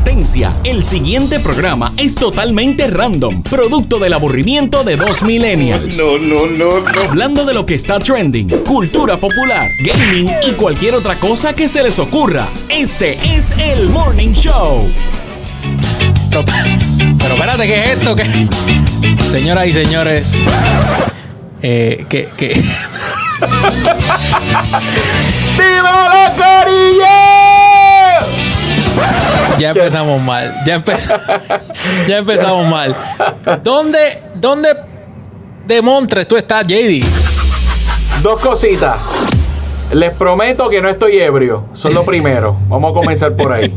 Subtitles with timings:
[0.00, 5.98] Advertencia, el siguiente programa es totalmente random, producto del aburrimiento de dos millennials.
[5.98, 7.00] No, no, no, no.
[7.02, 11.82] Hablando de lo que está trending, cultura popular, gaming y cualquier otra cosa que se
[11.82, 12.48] les ocurra.
[12.70, 14.88] Este es el Morning Show.
[16.30, 16.44] Pero,
[17.18, 18.16] pero espérate, ¿qué es esto?
[18.16, 18.24] ¿Qué?
[19.28, 20.34] Señoras y señores,
[21.60, 22.54] eh, que, que
[25.58, 27.99] ¡Dímelo, Corillo!
[29.58, 30.60] Ya empezamos mal.
[30.64, 31.22] Ya, empezamos
[32.08, 32.96] ya empezamos mal.
[33.62, 34.70] ¿Dónde, dónde
[35.66, 37.04] de Montres tú estás, JD?
[38.22, 38.98] Dos cositas.
[39.92, 41.64] Les prometo que no estoy ebrio.
[41.74, 42.56] Son lo primero.
[42.68, 43.74] Vamos a comenzar por ahí.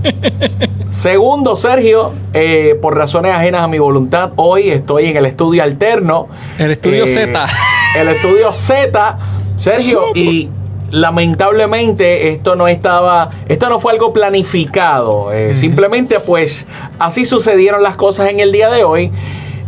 [0.91, 6.28] Segundo, Sergio, eh, por razones ajenas a mi voluntad, hoy estoy en el estudio alterno.
[6.59, 7.48] El estudio Eh, Z.
[7.98, 9.17] El estudio Z,
[9.55, 10.50] Sergio, y
[10.94, 15.34] lamentablemente esto no estaba, esto no fue algo planificado.
[15.34, 16.66] eh, Simplemente, pues,
[17.00, 19.12] así sucedieron las cosas en el día de hoy.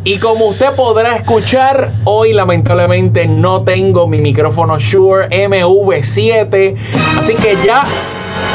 [0.04, 6.76] Y como usted podrá escuchar, hoy lamentablemente no tengo mi micrófono Shure MV7.
[7.18, 7.84] Así que ya,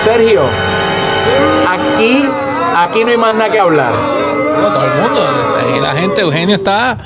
[0.04, 0.42] Sergio,
[1.68, 2.24] aquí,
[2.76, 3.92] aquí no hay más nada que hablar.
[3.92, 5.20] Todo el mundo.
[5.82, 6.98] La gente, Eugenio está.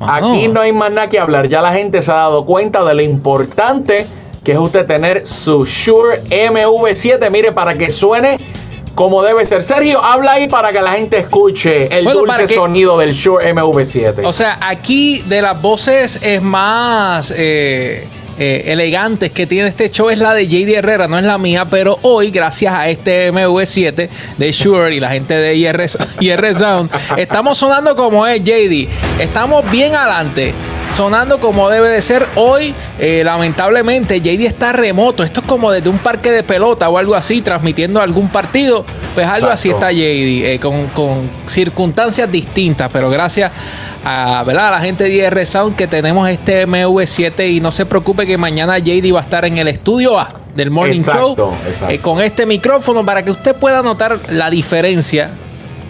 [0.00, 1.48] mano, Aquí no hay más nada que hablar.
[1.48, 4.06] Ya la gente se ha dado cuenta de lo importante
[4.46, 7.28] que es usted tener su Shure MV7.
[7.30, 8.38] Mire, para que suene
[8.94, 9.64] como debe ser.
[9.64, 13.52] Sergio, habla ahí para que la gente escuche el Bueno, dulce que- sonido del Shure
[13.52, 14.24] MV7.
[14.24, 18.06] O sea, aquí de las voces es más eh,
[18.38, 21.64] eh, elegantes que tiene este show es la de JD Herrera, no es la mía,
[21.68, 24.08] pero hoy, gracias a este MV7
[24.38, 25.86] de Shure y la gente de IR,
[26.20, 28.88] IR Sound, estamos sonando como es JD.
[29.18, 30.54] Estamos bien adelante.
[30.94, 35.22] Sonando como debe de ser hoy, eh, lamentablemente JD está remoto.
[35.22, 38.84] Esto es como desde un parque de pelota o algo así, transmitiendo algún partido.
[39.14, 43.52] Pues algo así está JD, eh, con, con circunstancias distintas, pero gracias
[44.04, 44.68] a, ¿verdad?
[44.68, 48.38] a la gente de IR Sound que tenemos este MV7 y no se preocupe que
[48.38, 51.94] mañana JD va a estar en el estudio A del Morning Exacto, Show exacto.
[51.94, 55.30] eh, con este micrófono para que usted pueda notar la diferencia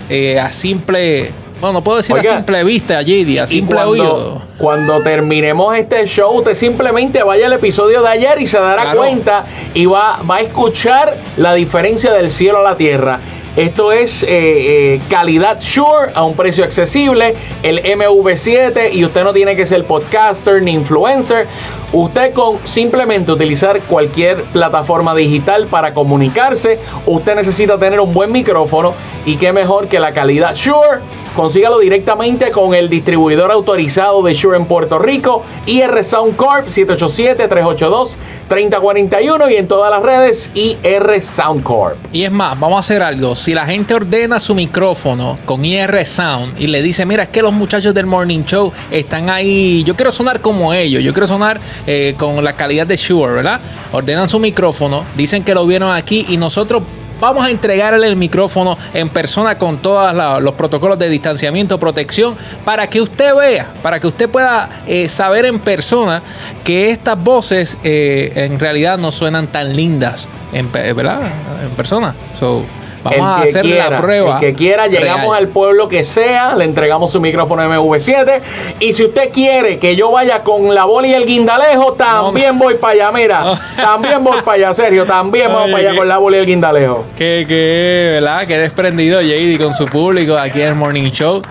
[0.08, 1.30] eh, a simple,
[1.60, 4.42] bueno, no puedo decir Oiga, a simple vista, JD, a simple cuando, oído.
[4.58, 8.98] cuando terminemos este show, usted simplemente vaya al episodio de ayer y se dará Claro.
[8.98, 13.20] cuenta y va, va a escuchar la diferencia del cielo a la tierra.
[13.56, 19.32] Esto es eh, eh, calidad Sure a un precio accesible, el MV7 y usted no
[19.32, 21.46] tiene que ser podcaster ni influencer.
[21.90, 28.92] Usted con simplemente utilizar cualquier plataforma digital para comunicarse, usted necesita tener un buen micrófono
[29.24, 31.00] y qué mejor que la calidad Sure
[31.36, 39.52] Consígalo directamente con el distribuidor autorizado de Shure en Puerto Rico, IR Sound Corp 787-382-3041
[39.52, 41.98] y en todas las redes IR Sound Corp.
[42.10, 43.34] Y es más, vamos a hacer algo.
[43.34, 47.42] Si la gente ordena su micrófono con IR Sound y le dice, mira, es que
[47.42, 51.60] los muchachos del Morning Show están ahí, yo quiero sonar como ellos, yo quiero sonar
[51.86, 53.60] eh, con la calidad de Shure, ¿verdad?
[53.92, 56.82] Ordenan su micrófono, dicen que lo vieron aquí y nosotros
[57.20, 62.88] vamos a entregarle el micrófono en persona con todos los protocolos de distanciamiento, protección, para
[62.88, 66.22] que usted vea, para que usted pueda eh, saber en persona
[66.64, 71.20] que estas voces eh, en realidad no suenan tan lindas, en, ¿verdad?
[71.62, 72.14] En persona.
[72.38, 72.64] So,
[73.10, 74.34] vamos a El que hacer quiera, la prueba.
[74.34, 75.36] El que quiera, llegamos real.
[75.44, 78.40] al pueblo que sea, le entregamos su micrófono MV7.
[78.80, 82.74] Y si usted quiere que yo vaya con la bola y el guindalejo, también voy
[82.74, 83.44] para allá, mira.
[83.44, 83.58] No.
[83.76, 85.04] También voy para allá, Sergio.
[85.04, 87.04] También vamos para allá que- con la bola y el guindalejo.
[87.16, 88.46] Que, que, ¿verdad?
[88.46, 91.42] Que desprendido JD con su público aquí en el Morning Show.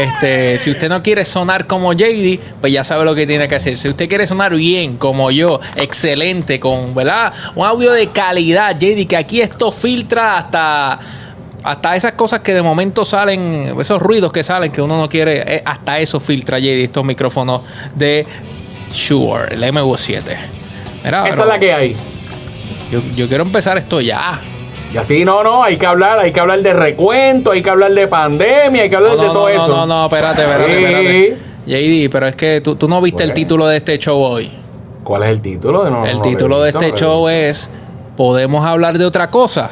[0.00, 3.54] Este, si usted no quiere sonar como JD, pues ya sabe lo que tiene que
[3.56, 3.76] hacer.
[3.76, 7.32] Si usted quiere sonar bien, como yo, excelente, con, ¿verdad?
[7.54, 10.98] Un audio de calidad, JD, que aquí esto filtra hasta.
[11.64, 15.56] Hasta esas cosas que de momento salen, esos ruidos que salen que uno no quiere,
[15.56, 17.62] eh, hasta eso filtra JD estos micrófonos
[17.96, 18.24] de
[18.92, 20.22] Shure, el MV7.
[21.04, 21.96] Mira, Esa es la que hay.
[22.92, 24.40] yo, yo quiero empezar esto ya.
[24.92, 27.92] Y así, no, no, hay que hablar, hay que hablar de recuento, hay que hablar
[27.92, 29.68] de pandemia, hay que hablar No, de no, todo no, eso.
[29.68, 30.84] No, no, espérate, espérate, Sí.
[30.84, 31.38] espérate.
[31.66, 34.50] JD, pero es que tú, tú no viste el título de este show hoy.
[35.04, 35.88] ¿Cuál es el título?
[35.90, 37.70] No, el no, título no, de no, este no, show es
[38.16, 39.70] ¿Podemos hablar de otra cosa?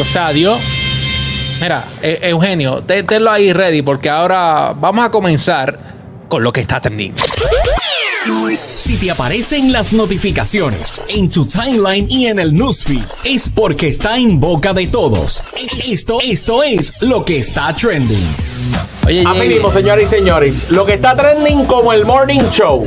[0.00, 0.60] O sea, Dios.
[1.60, 5.78] Mira, E- Eugenio, te- tenlo ahí ready porque ahora vamos a comenzar
[6.28, 7.14] con lo que está trending.
[8.60, 14.16] Si te aparecen las notificaciones en tu timeline y en el newsfeed, es porque está
[14.16, 15.42] en boca de todos.
[15.86, 18.26] Esto, esto es lo que está trending.
[19.06, 20.70] Oye, Así mismo, señores y señores.
[20.70, 22.84] Lo que está trending como el Morning Show.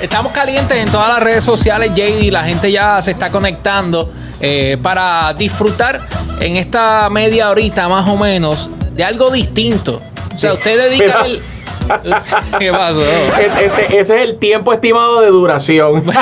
[0.00, 2.30] Estamos calientes en todas las redes sociales, JD.
[2.30, 4.12] La gente ya se está conectando.
[4.40, 6.06] eh, para disfrutar
[6.38, 10.00] en esta media horita más o menos de algo distinto.
[10.32, 11.42] O sea, usted dedica el...
[12.58, 13.04] ¿Qué pasó?
[13.04, 16.04] Este- ese es el tiempo estimado de duración.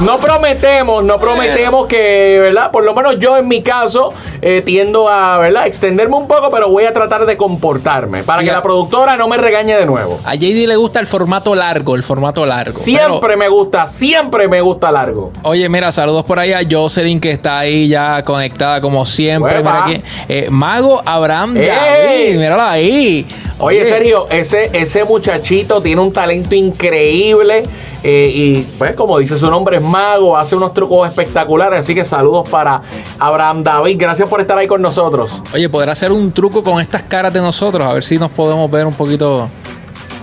[0.00, 2.70] no prometemos, no prometemos que, ¿verdad?
[2.70, 5.66] Por lo menos yo en mi caso eh, tiendo a, ¿verdad?
[5.66, 9.28] Extenderme un poco, pero voy a tratar de comportarme para Sí, que la productora no
[9.28, 10.18] me regañe de nuevo.
[10.24, 12.72] A JD le gusta el formato largo, el formato largo.
[12.72, 15.32] Siempre Pero- me gusta, siempre me gusta largo.
[15.42, 19.56] Oye, mira, saludos por ahí a Jocelyn que está ahí ya conectada como siempre.
[19.58, 19.84] Hueva.
[19.86, 20.04] Mira aquí.
[20.28, 21.54] Eh, Mago Abraham.
[21.54, 23.26] David, míralo ahí.
[23.58, 27.64] Oye, Sergio, ese, ese muchachito tiene un talento increíble
[28.02, 32.04] eh, y pues como dice su nombre es mago, hace unos trucos espectaculares, así que
[32.04, 32.82] saludos para
[33.20, 35.30] Abraham David, gracias por estar ahí con nosotros.
[35.54, 38.68] Oye, podrá hacer un truco con estas caras de nosotros, a ver si nos podemos
[38.70, 39.48] ver un poquito.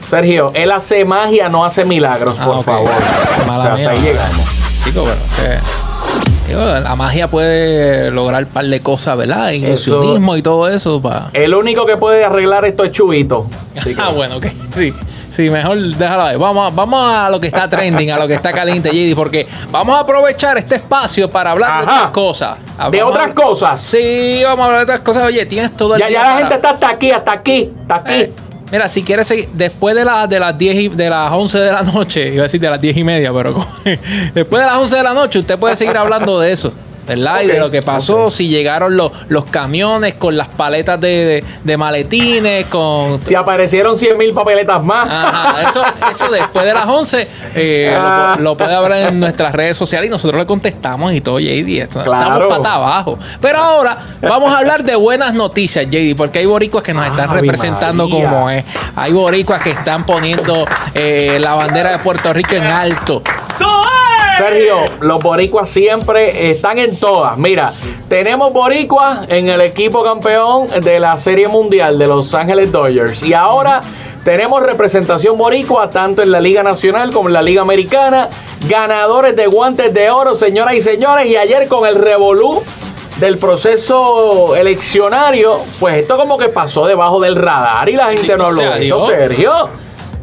[0.10, 2.90] Sergio, él hace magia, no hace milagros, Ah, por favor.
[3.48, 3.90] Mala O sea, mía.
[3.92, 4.48] hasta ahí llegamos.
[4.84, 5.60] Chico, pero que-
[6.56, 9.50] la magia puede lograr un par de cosas, ¿verdad?
[9.52, 11.02] Ilusionismo y todo eso.
[11.02, 13.48] pa- El único que puede arreglar esto es Chubito.
[13.84, 14.46] Que- Ah, bueno, ok.
[14.76, 14.94] Sí.
[15.30, 16.36] Sí, mejor déjalo ahí.
[16.38, 19.48] Vamos, a- vamos a lo que está trending, a lo que está caliente, JD, porque
[19.72, 22.58] vamos a aprovechar este espacio para hablar de otras cosas.
[22.92, 23.80] De otras cosas.
[23.82, 25.26] Sí, vamos a hablar de otras cosas.
[25.26, 27.72] Oye, tienes todo el Ya, día ya la para- gente está hasta aquí, hasta aquí,
[27.82, 28.14] hasta aquí.
[28.22, 28.34] Eh,
[28.72, 31.72] mira, si quieres seguir, después de, la, de las 10 y, de las 11 de
[31.72, 33.66] la noche, iba a decir de las 10 y media, pero
[34.34, 36.74] después de las 11 de la noche usted puede seguir hablando de eso.
[37.10, 37.42] ¿Verdad?
[37.42, 41.44] y de lo que pasó, si llegaron los, los camiones con las paletas de, de-
[41.64, 45.08] de maletines, con Si aparecieron 100 mil papeletas más.
[45.10, 48.36] Ajá, eso, eso después de las 11 eh, Ah.
[48.38, 51.82] lo, lo puede hablar en nuestras redes sociales y nosotros le contestamos y todo, JD.
[51.82, 52.34] Esto- Claro.
[52.44, 53.20] Estamos pata abajo.
[53.42, 57.30] Pero ahora vamos a hablar de buenas noticias, JD, porque hay boricuas que nos están
[57.30, 58.30] Ave representando María.
[58.30, 58.64] como es.
[58.96, 63.22] Hay boricuas que están poniendo eh, la bandera de Puerto Rico en alto.
[64.40, 67.38] Sergio, los boricuas siempre están en todas.
[67.38, 67.74] Mira,
[68.08, 73.22] tenemos boricuas en el equipo campeón de la Serie Mundial de Los Ángeles Dodgers.
[73.22, 73.82] Y ahora
[74.24, 78.30] tenemos representación boricua tanto en la Liga Nacional como en la Liga Americana.
[78.70, 81.26] Ganadores de guantes de oro, señoras y señores.
[81.26, 82.64] Y ayer con el revolú
[83.20, 88.46] del proceso eleccionario, pues esto como que pasó debajo del radar y la gente no
[88.46, 89.08] habló de esto.
[89.08, 89.70] Sergio.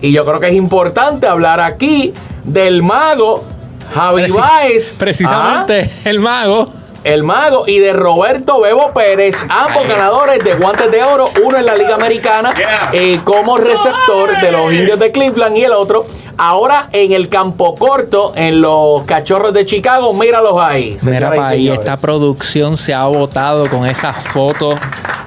[0.00, 2.14] Y yo creo que es importante hablar aquí
[2.44, 3.44] del mago
[3.94, 4.96] Javi Preci- Baez.
[4.98, 6.66] Precisamente el mago.
[6.68, 11.56] Ah, el mago y de Roberto Bebo Pérez, ambos ganadores de guantes de oro, uno
[11.56, 12.50] en la Liga Americana
[12.92, 16.04] eh, como receptor de los indios de Cleveland y el otro
[16.36, 20.96] ahora en el campo corto en los cachorros de Chicago, míralos ahí.
[21.02, 24.74] Mira para ahí, esta producción se ha botado con esas fotos.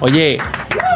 [0.01, 0.37] Oye,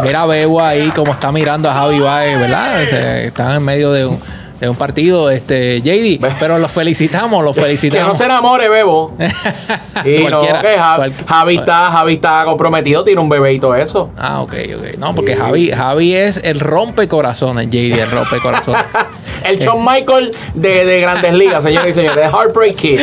[0.03, 2.83] mira a Bebo ahí como está mirando a Javi Baez, ¿verdad?
[2.83, 4.21] Este, están en medio de un,
[4.63, 6.25] de un partido, este, JD.
[6.39, 8.17] Pero los felicitamos, los Que no felicitamos.
[8.17, 9.13] se enamore, Bebo.
[10.05, 13.75] Y no, que Ja- cual- Javi, está, Javi está comprometido, tiene un bebé y todo
[13.75, 14.09] eso.
[14.17, 14.97] Ah, ok, ok.
[14.97, 15.39] No, porque Sí.
[15.39, 18.83] Javi, Javi es el rompecorazones, JD, el rompecorazones.
[19.43, 19.59] El.
[19.59, 22.97] Shawn Michael de, de Grandes Ligas, señores y señores, de Heartbreak Kid.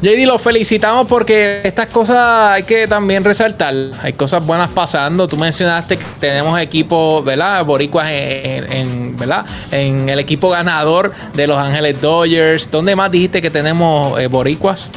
[0.00, 2.16] JD, los felicitamos porque estas cosas
[2.52, 3.74] hay que también resaltar.
[4.02, 5.28] Hay cosas buenas pasando.
[5.28, 7.62] Tú mencionaste que tenemos equipos, ¿verdad?
[7.66, 9.44] Boricuas en, en- ¿verdad?
[9.72, 10.93] En el equipo ganador
[11.34, 12.70] de Los Ángeles Dodgers.
[12.70, 14.90] ¿Dónde más dijiste que tenemos eh, boricuas?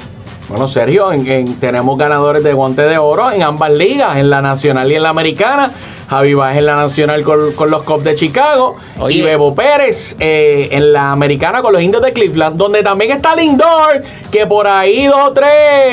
[0.50, 4.42] Bueno, Sergio, en- en- tenemos ganadores de guante de oro en ambas ligas, en la
[4.42, 5.72] nacional y en la americana.
[6.10, 8.78] Javi Baez en la nacional con, con los Cubs de Chicago.
[9.00, 9.18] Oye.
[9.20, 13.36] Y Bebo Pérez eh, en la americana con los indios de Cleveland, donde también está
[13.36, 15.50] Lindor, que por ahí dos o tres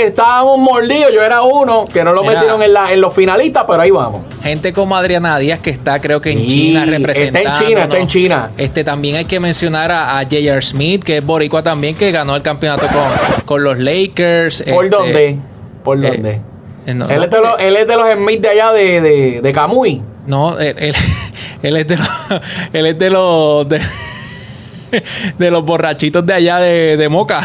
[0.07, 1.11] estábamos mordidos.
[1.13, 2.35] Yo era uno, que no lo Mira.
[2.35, 4.23] metieron en, la, en los finalistas, pero ahí vamos.
[4.43, 7.67] Gente como Adriana Díaz, que está creo que en Sí, China está en representando.
[7.67, 8.51] China, está en China.
[8.57, 10.63] Este, también hay que mencionar a, a J.R.
[10.63, 14.63] Smith, que es boricua también, que ganó el campeonato con, con los Lakers.
[14.71, 15.39] ¿Por Este, dónde?
[15.83, 16.31] ¿Por eh, dónde?
[16.31, 16.41] eh,
[16.87, 19.53] no, él, es de los, él es de los Smith de allá de, de, de
[19.53, 20.03] Camuy.
[20.27, 20.95] No, él, él-
[21.63, 22.09] él es de los,
[22.73, 23.81] él es de los de,
[25.39, 27.41] de los borrachitos de allá de, de Moca.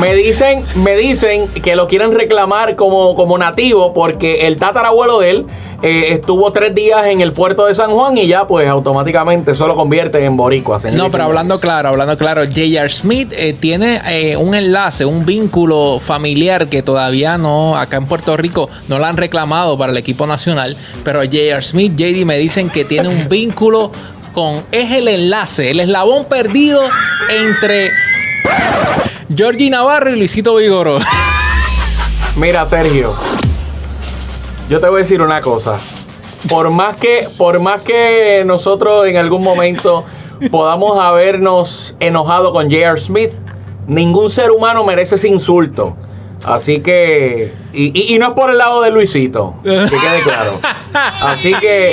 [0.00, 5.30] Me dicen, me dicen que lo quieren reclamar como, como nativo porque el tatarabuelo de
[5.30, 5.46] él
[5.82, 9.66] eh, estuvo tres días en el puerto de San Juan y ya pues automáticamente eso
[9.66, 10.78] lo convierte en boricua.
[10.92, 12.88] No, pero hablando claro, hablando claro, J.R.
[12.88, 18.36] Smith eh, tiene eh, un enlace, un vínculo familiar que todavía no, acá en Puerto
[18.36, 21.62] Rico, no lo han reclamado para el equipo nacional, pero J.R.
[21.62, 23.90] Smith, JD me dicen que tiene un vínculo
[24.32, 26.80] con, es el enlace, el eslabón perdido
[27.28, 27.90] entre
[29.34, 30.98] Georgie Navarro y Luisito Vigoro.
[32.36, 33.14] Mira, Sergio,
[34.72, 35.78] yo te voy a decir una cosa.
[36.48, 40.02] Por más que, por más que nosotros en algún momento
[40.50, 42.98] podamos habernos enojado con J.R.
[42.98, 43.32] Smith,
[43.86, 45.94] ningún ser humano merece ese insulto.
[46.42, 50.52] Así que, y, y- y no es por el lado de Luisito, que quede claro.
[51.22, 51.92] Así que,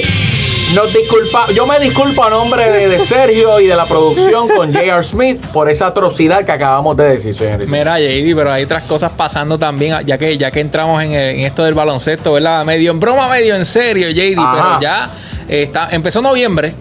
[0.76, 4.72] nos disculpa, yo me disculpo a nombre de, de Sergio y de la producción con
[4.72, 5.04] J.R.
[5.04, 7.68] Smith por esa atrocidad que acabamos de decir, señores.
[7.68, 11.40] Mira, JD, pero hay otras cosas pasando también, ya que, ya que entramos en, en
[11.42, 12.64] esto del baloncesto, ¿verdad?
[12.66, 14.52] Medio en broma, medio en serio, JD, Ajá.
[14.52, 15.10] pero ya
[15.48, 16.74] está, empezó noviembre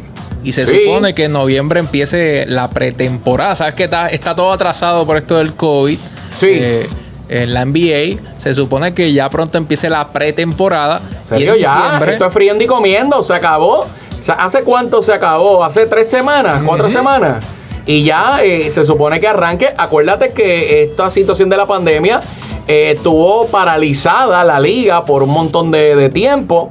[0.45, 0.80] y se Sí.
[0.85, 3.54] supone que en noviembre empiece la pretemporada.
[3.54, 5.99] Sabes que está, está todo atrasado por esto del COVID.
[6.37, 6.47] Sí.
[6.50, 6.87] Eh,
[7.28, 11.00] en la NBA se supone que ya pronto empiece la pretemporada.
[11.23, 11.75] ¿Serio y en ya?
[11.75, 13.80] diciembre- Esto es friendo y comiendo, se acabó.
[13.80, 15.62] O sea, ¿Hace cuánto se acabó?
[15.64, 16.62] ¿Hace tres semanas?
[16.64, 17.44] ¿Cuatro semanas?
[17.87, 19.73] Y ya eh, se supone que arranque.
[19.76, 22.20] Acuérdate que esta situación de la pandemia
[22.66, 26.68] eh, estuvo paralizada la liga por un montón de, de tiempo.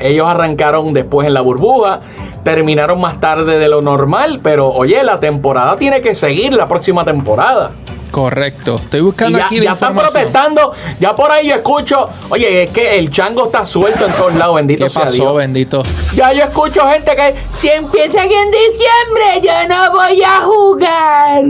[0.00, 2.00] Ellos arrancaron después en la burbuja,
[2.42, 7.04] terminaron más tarde de lo normal, pero oye, la temporada tiene que seguir la próxima
[7.04, 7.70] temporada.
[8.14, 8.78] Correcto.
[8.80, 12.70] Estoy buscando ya, aquí la ya están protestando, ya por ahí yo escucho, oye, es
[12.70, 15.34] que el chango está suelto en todos lados, bendito ¿Qué sea pasó, Dios.
[15.34, 15.82] bendito?
[16.14, 21.42] Ya yo escucho gente que si empiezan en diciembre, yo no voy a jugar.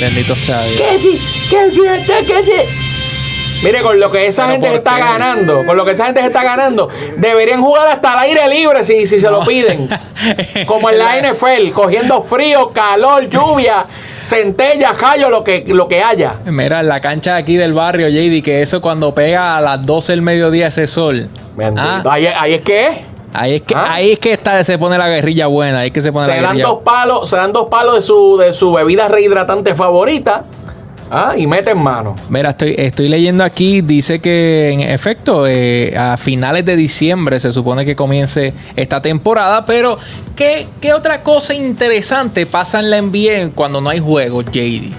[0.00, 0.82] Bendito sea Dios.
[0.82, 1.12] Que si,
[1.48, 3.64] que si, que si.
[3.64, 6.20] Mire, con lo que esa Pero gente ¿por está ganando, con lo que esa gente
[6.20, 9.88] se está ganando, deberían jugar hasta al aire libre si, si se lo piden.
[10.66, 13.86] Como en la NFL, cogiendo frío, calor, lluvia,
[14.24, 16.36] centella, callo, lo que, lo que haya.
[16.46, 20.12] Mira, en la cancha aquí del barrio, JD, que eso cuando pega a las 12
[20.12, 21.28] del mediodía ese sol.
[21.76, 22.90] Ah, Ahí, ahí es que es.
[23.32, 23.94] ahí es que, Ah.
[23.94, 26.32] ahí es que está, se pone la guerrilla buena, ahí es que se pone se
[26.32, 26.66] la dan guerrilla.
[26.66, 30.44] dos palos, se dan dos palos de su, de su bebida rehidratante favorita.
[31.10, 31.34] ¿Ah?
[31.36, 32.14] Y meten mano.
[32.28, 37.52] Mira, estoy, estoy leyendo aquí, dice que en efecto, eh, a finales de diciembre se
[37.52, 39.98] supone que comience esta temporada, pero
[40.36, 44.92] ¿qué, qué otra cosa interesante pasa en la NBA cuando no hay juegos, JD?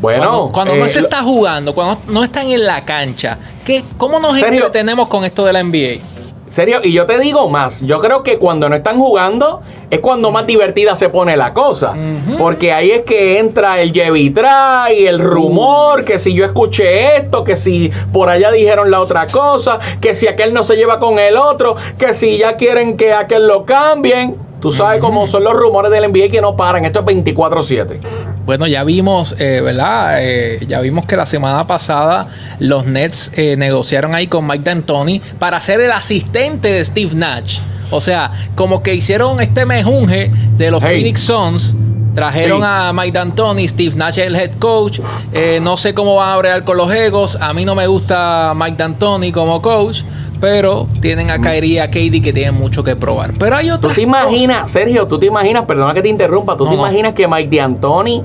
[0.00, 3.82] Bueno, cuando cuando eh, no se está jugando, cuando no están en la cancha, ¿qué,
[3.96, 4.66] ¿cómo nos ¿Serio?
[4.66, 6.17] entretenemos con esto de la NBA?
[6.50, 10.30] Serio, y yo te digo más, yo creo que cuando no están jugando es cuando
[10.30, 11.94] más divertida se pone la cosa.
[12.38, 17.44] Porque ahí es que entra el Yevitra y el rumor, que si yo escuché esto,
[17.44, 21.18] que si por allá dijeron la otra cosa, que si aquel no se lleva con
[21.18, 24.47] el otro, que si ya quieren que aquel lo cambien.
[24.60, 26.84] Tú sabes cómo son los rumores del NBA que no paran.
[26.84, 27.98] Esto es 24-7.
[28.44, 30.16] Bueno, ya vimos, eh, ¿verdad?
[30.20, 32.26] Eh, ya vimos que la semana pasada
[32.58, 37.60] los Nets eh, negociaron ahí con Mike D'Antoni para ser el asistente de Steve Nash.
[37.90, 40.96] O sea, como que hicieron este mejunje de los Hey.
[40.96, 41.76] Phoenix Suns.
[42.18, 42.66] Trajeron Sí.
[42.68, 45.00] a Mike D'Antoni, Steve Nash es el head coach.
[45.32, 47.36] Eh, no sé cómo van a bregar con los egos.
[47.40, 50.02] A mí no me gusta Mike D'Antoni como coach.
[50.40, 53.32] Pero tienen a Kyrie y a KD que tienen mucho que probar.
[53.38, 56.64] Pero hay ¿Tú otras te imaginas, Sergio, tú te imaginas, perdona que te interrumpa, tú
[56.64, 56.82] No, te no.
[56.86, 58.22] imaginas que Mike D'Antoni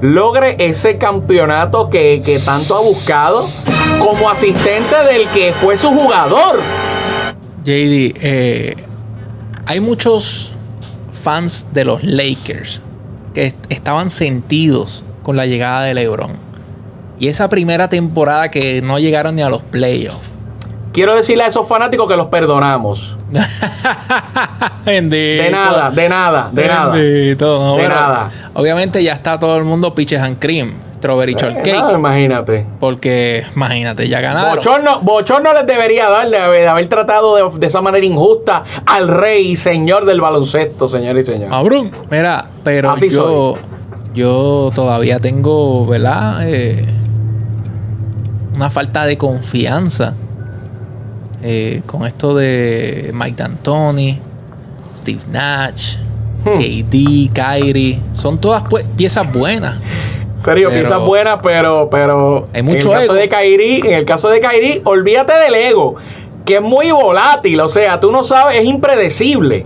[0.00, 3.48] logre ese campeonato que, que tanto ha buscado
[3.98, 6.60] como asistente del que fue su jugador?
[7.64, 8.76] JD, eh,
[9.66, 10.52] hay muchos
[11.12, 12.80] fans de los Lakers
[13.36, 16.32] que estaban sentidos con la llegada de LeBron.
[17.18, 20.30] Y esa primera temporada que no llegaron ni a los playoffs.
[20.94, 23.14] Quiero decirle a esos fanáticos que los perdonamos.
[24.86, 26.96] De nada, de nada, de nada.
[27.38, 28.30] No, De nada.
[28.54, 31.72] Obviamente ya está todo el mundo pitches and cream, strawberry Eh, shortcake.
[31.72, 32.66] nada, imagínate.
[32.80, 34.56] Porque, imagínate, ya ganaron.
[34.56, 39.52] Bochorno, bochorno les debería dar de haber, tratado de, de esa manera injusta al rey
[39.52, 41.50] y señor del baloncesto, señor y señor.
[41.50, 41.90] Cabrón.
[42.10, 43.54] Mira, pero Así yo,
[44.14, 46.48] yo todavía tengo, ¿verdad?
[46.48, 46.84] Eh,
[48.54, 50.14] una falta de confianza
[51.42, 54.18] eh, con esto de Mike D'Antoni,
[54.94, 55.96] Steve Nash,
[56.44, 56.60] Hmm.
[56.60, 57.98] KD, Kyrie.
[58.12, 58.62] Son todas
[58.96, 59.74] piezas buenas.
[60.38, 63.14] Serio, Pero- piezas buenas, pero, pero Hay mucho en el caso ego.
[63.14, 65.96] de Kairi, en el caso de Kairi, olvídate del ego,
[66.44, 69.64] que es muy volátil, o sea, tú no sabes, es impredecible.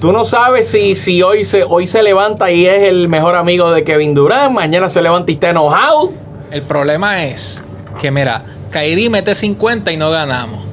[0.00, 3.70] Tú no sabes si, si hoy se hoy se levanta y es el mejor amigo
[3.70, 6.12] de Kevin Durant, mañana se levanta y está enojado.
[6.50, 7.64] El problema es
[7.98, 10.65] que, mira, Kyrie mete 50 y no ganamos.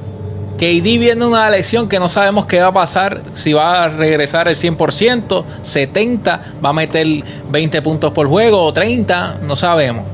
[0.64, 4.48] KD viene una lesión que no sabemos qué va a pasar, si va a regresar
[4.48, 7.06] el 100%, 70, va a meter
[7.50, 10.04] 20 puntos por juego o 30, no sabemos.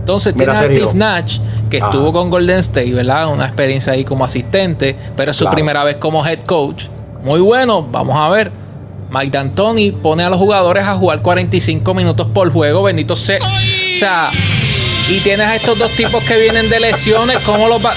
[0.00, 0.86] Entonces Mira, tienes a Sergio.
[0.88, 1.38] Steve Nash,
[1.70, 3.28] que estuvo con Golden State, ¿verdad?
[3.28, 5.54] Una experiencia ahí como asistente, pero es su Claro.
[5.54, 6.86] primera vez como head coach.
[7.22, 8.50] Muy bueno, vamos a ver.
[9.10, 13.38] Mike D'Antoni pone a los jugadores a jugar 45 minutos por juego, bendito sea.
[13.38, 14.30] O sea,
[15.10, 17.92] y tienes a estos dos tipos que vienen de lesiones, ¿cómo los va?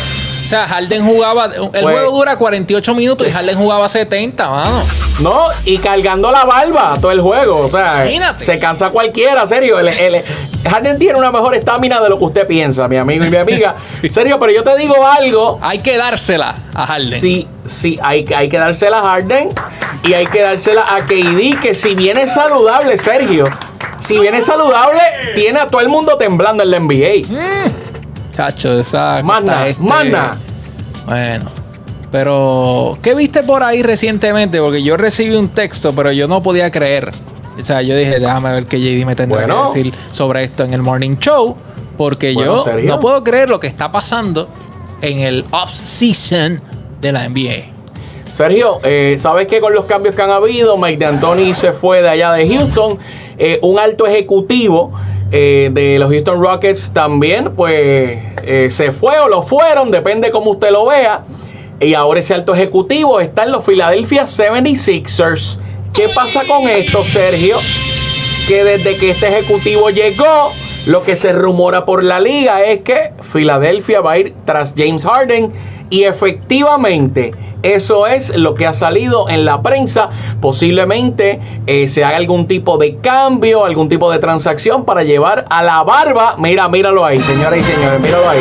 [0.48, 4.82] O sea, Harden jugaba, el Pues- juego dura 48 minutos y Harden jugaba 70, mano.
[5.20, 7.66] No, y cargando la barba todo el juego.
[7.66, 8.46] o sea, imagínate.
[8.46, 9.78] se cansa cualquiera, serio.
[9.78, 10.24] El, el-
[10.70, 13.76] Harden tiene una mejor estamina de lo que usted piensa, mi amigo y mi amiga.
[13.82, 15.60] Serio, pero yo te digo algo.
[15.62, 17.20] Hay que dársela a Harden.
[17.20, 19.50] Sí, sí, hay, hay que dársela a Harden
[20.04, 23.44] y hay que dársela a KD, que si viene saludable, Sergio,
[24.00, 25.02] si viene saludable,
[25.36, 27.28] tiene a todo el mundo temblando en la NBA.
[28.38, 29.22] Chacho, esa.
[29.24, 30.38] Mana, este- mana.
[31.08, 31.50] Bueno.
[32.12, 34.60] Pero, ¿qué viste por ahí recientemente?
[34.62, 37.12] Porque yo recibí un texto, pero yo no podía creer.
[37.60, 39.64] O sea, yo dije, déjame ver qué JD me tendrá Bueno.
[39.74, 41.58] que decir sobre esto en el Morning Show.
[41.98, 44.48] Porque Bueno, yo no puedo creer lo que está pasando
[45.02, 46.62] en el off-season
[47.02, 47.74] de la NBA.
[48.34, 52.10] Sergio, eh, ¿sabes que con los cambios que han habido, Mike D'Antoni se fue de
[52.10, 53.00] allá de Houston,
[53.40, 54.94] eh, un alto ejecutivo
[55.32, 57.74] eh, de los Houston Rockets también, pues
[58.44, 61.26] eh, se fue o lo fueron, depende cómo usted lo vea,
[61.80, 65.58] y ahora ese alto ejecutivo está en los Philadelphia 76ers.
[65.94, 67.58] ¿Qué pasa con esto, Sergio?
[68.48, 70.52] Que desde que este ejecutivo llegó,
[70.86, 75.06] lo que se rumora por la liga es que Filadelfia va a ir tras James
[75.06, 75.52] Harden
[75.90, 80.10] y efectivamente eso es lo que ha salido en la prensa.
[80.42, 85.64] Posiblemente eh, se haga algún tipo de cambio, algún tipo de transacción para llevar a
[85.64, 86.36] la barba.
[86.38, 88.40] Mira, míralo ahí, señoras y señores, míralo ahí.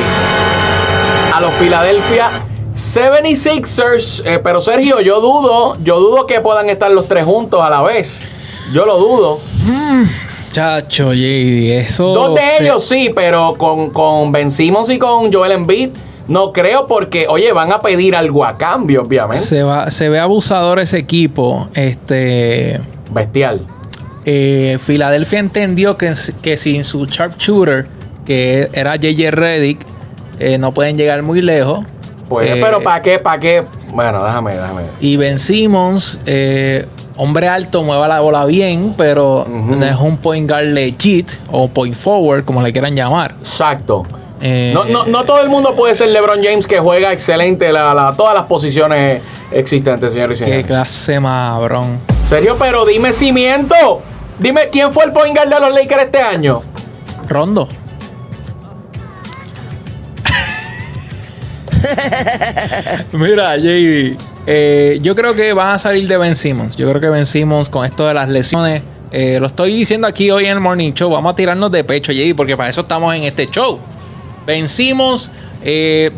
[1.35, 2.31] A los Philadelphia
[2.75, 4.23] 76ers.
[4.25, 7.83] Eh, pero Sergio, yo dudo, yo dudo que puedan estar los tres juntos a la
[7.83, 8.21] vez.
[8.73, 9.41] Yo lo dudo.
[10.57, 12.15] Chacho, JD, eso.
[12.15, 15.91] Dos de se- ellos sí, pero con, con Ben Simmons y con Joel Embiid
[16.29, 19.45] no creo porque, oye, van a pedir algo a cambio, obviamente.
[19.45, 21.69] Se, va, se ve abusador ese equipo.
[21.75, 22.81] Este.
[23.11, 23.67] Bestial.
[24.25, 27.87] eh, Filadelfia entendió que, que sin su sharpshooter,
[28.25, 29.81] que era JJ Reddick,
[30.39, 31.85] eh, no pueden llegar muy lejos.
[32.31, 33.19] Pues, Eh, pero ¿para qué?
[33.19, 33.63] ¿Para qué?
[33.93, 34.83] Bueno, déjame, déjame.
[35.01, 40.49] Y Ben Simmons, eh, hombre alto, mueva la bola bien, pero no es un point
[40.51, 43.35] guard legit o point forward, como le quieran llamar.
[43.41, 44.05] Exacto.
[44.43, 47.95] Eh, No, no, no todo el mundo puede ser LeBron James que juega excelente la,
[47.95, 50.67] la- todas las posiciones existentes, señores y Qué señores.
[50.67, 51.99] clase mabrón.
[52.29, 54.03] Sergio, pero dime cimiento.
[54.39, 56.61] Dime, ¿quién fue el point guard de los Lakers este año?
[57.29, 57.67] Rondo.
[63.13, 64.17] Mira, JD.
[64.47, 66.77] Eh, yo creo que van a salir de Ben Simmons.
[66.77, 68.83] Yo creo que Ben Simmons con esto de las lesiones.
[69.13, 71.11] eh, lo estoy diciendo aquí hoy en el Morning Show.
[71.11, 73.79] Vamos a tirarnos de pecho, JD, porque para eso estamos en este show.
[74.47, 75.31] Ben Simmons,
[75.63, 76.11] eh,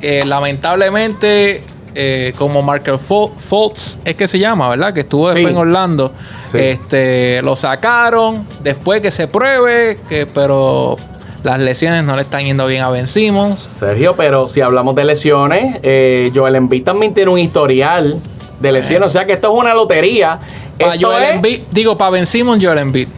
[0.00, 1.62] eh, lamentablemente,
[2.36, 4.92] como Marker Fultz es que se llama, ¿verdad?
[4.92, 5.50] Que estuvo después Sí.
[5.52, 6.12] en Orlando.
[6.50, 6.58] Sí.
[6.58, 10.96] Este, lo sacaron después que se pruebe, que, pero
[11.44, 13.58] las lesiones no le están yendo bien a Ben Simmons.
[13.60, 18.18] Sergio, pero si hablamos de lesiones, eh, Joel Embiid también tiene un historial
[18.60, 19.08] de lesiones.
[19.08, 20.40] O sea que esto es una lotería.
[20.80, 23.08] Para Joel es- Embiid, digo, para Ben Simmons, Joel Embiid.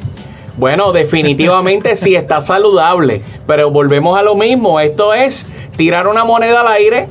[0.58, 4.80] Bueno, definitivamente sí está saludable, pero volvemos a lo mismo.
[4.80, 7.08] Esto es tirar una moneda al aire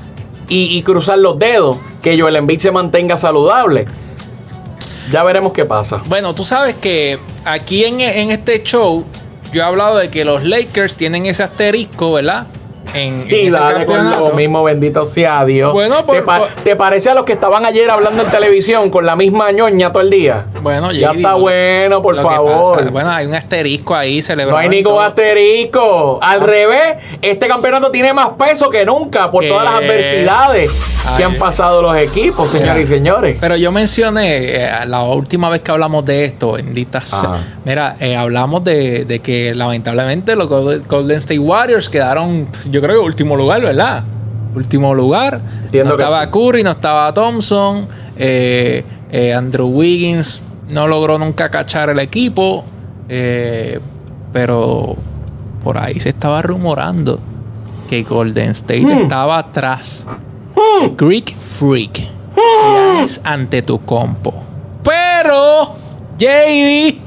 [0.49, 3.85] y, y cruzar los dedos, que Joel Embiid se mantenga saludable.
[5.11, 6.01] Ya veremos qué pasa.
[6.07, 9.05] Bueno, tú sabes que aquí en, en este show
[9.55, 12.47] yo he hablado de que los Lakers tienen ese asterisco, ¿verdad?
[12.95, 14.27] En, en Y ese dale con campeonato.
[14.29, 15.73] lo mismo, bendito sea Dios.
[15.73, 18.89] Bueno, por- ¿Te, pa- por- te parece a los que estaban ayer hablando en televisión
[18.89, 20.45] con la misma ñoña todo el día?
[20.61, 22.77] Bueno, Ya JD, está bueno, por favor.
[22.77, 24.57] pasa- bueno, hay un asterisco ahí No celebrando.
[24.59, 26.19] hay y ningún asterisco.
[26.21, 26.45] Al Ah.
[26.45, 29.49] revés, este campeonato tiene más peso que nunca por ¿Qué?
[29.49, 30.71] todas las adversidades
[31.17, 33.37] que han pasado los equipos, señoras y señores.
[33.39, 37.19] Pero yo mencioné eh, la última vez que hablamos de esto, bendita sea.
[37.19, 37.37] Ajá.
[37.63, 43.01] Mira, eh, hablamos de, de que lamentablemente los Golden Golden State Warriors quedaron, yo creo
[43.01, 44.03] que último lugar, ¿verdad?
[44.55, 45.41] Último lugar.
[45.65, 46.29] Entiendo no que estaba sí.
[46.31, 47.87] Curry, no estaba Thompson.
[48.17, 52.63] eh, eh, Andrew Wiggins no logró nunca cachar el equipo.
[53.09, 53.79] eh,
[54.33, 54.95] pero
[55.63, 57.19] por ahí se estaba rumorando
[57.89, 59.03] que Golden State Hmm.
[59.03, 60.05] estaba atrás.
[60.97, 62.07] Greek Freak.
[62.35, 64.33] Giannis ante tu compo.
[64.83, 65.75] Pero
[66.17, 66.99] JD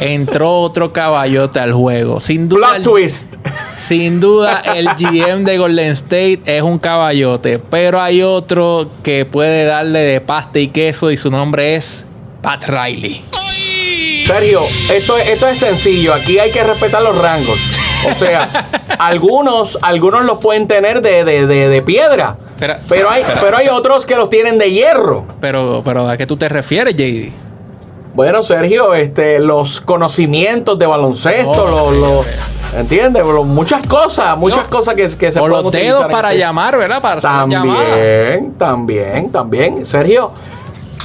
[0.00, 2.20] entró otro caballote al juego.
[2.20, 3.36] Sin duda, Plot el, twist.
[3.74, 7.58] Sin duda el GM de Golden State es un caballote.
[7.58, 12.06] Pero hay otro que puede darle de pasta y queso y su nombre es
[12.42, 13.24] Pat Riley.
[14.26, 14.60] Sergio,
[14.94, 16.12] esto, es- esto es sencillo.
[16.12, 17.58] Aquí hay que respetar los rangos.
[18.10, 18.48] O sea,
[18.98, 22.36] algunos, algunos los pueden tener de, de- de- de piedra.
[22.54, 23.40] Espera, Pero hay, espera.
[23.40, 25.26] pero hay otros que los tienen de hierro.
[25.40, 27.30] Pero, pero ¿a qué tú te refieres, JD?
[28.14, 32.26] Bueno, Sergio, este, los conocimientos de baloncesto, Oh, los, los- ok,
[32.76, 33.24] ¿entiendes?
[33.24, 34.70] Lo- Muchas cosas, muchas No.
[34.70, 37.00] cosas que, que se O pueden los dedos para este- llamar, ¿verdad?
[37.02, 37.20] Para.
[37.20, 39.84] También, también, también.
[39.86, 40.32] Sergio,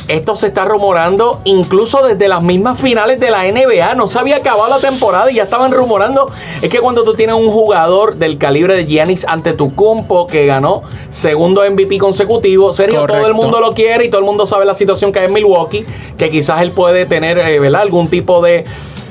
[0.08, 3.96] esto se está rumorando incluso desde las mismas finales de la NBA.
[3.96, 6.30] No se había acabado la temporada y ya estaban rumorando.
[6.62, 10.46] Es que cuando tú tienes un jugador del calibre de Giannis ante tu compo que
[10.46, 14.66] ganó segundo MVP consecutivo, serio, todo el mundo lo quiere y todo el mundo sabe
[14.66, 15.86] la situación que hay en Milwaukee,
[16.18, 17.82] que quizás él puede tener, eh, ¿verdad?
[17.84, 18.66] Algún tipo de...